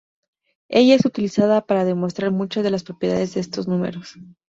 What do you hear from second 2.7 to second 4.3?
las propiedades de estos números.